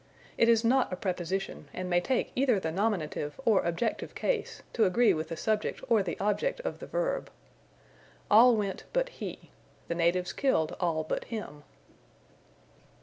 It 0.35 0.49
is 0.49 0.63
not 0.65 0.91
a 0.91 0.95
preposition 0.95 1.69
and 1.73 1.87
may 1.87 2.01
take 2.01 2.31
either 2.33 2.59
the 2.59 2.71
nominative 2.71 3.39
or 3.45 3.61
objective 3.61 4.15
case, 4.15 4.63
to 4.73 4.85
agree 4.85 5.13
with 5.13 5.29
the 5.29 5.37
subject 5.37 5.79
or 5.89 6.01
the 6.01 6.19
object 6.19 6.59
of 6.61 6.79
the 6.79 6.87
verb. 6.87 7.29
All 8.31 8.55
went 8.55 8.85
but 8.93 9.09
he. 9.09 9.51
The 9.89 9.93
natives 9.93 10.33
killed 10.33 10.75
all 10.79 11.03
but 11.03 11.25
him. 11.25 11.61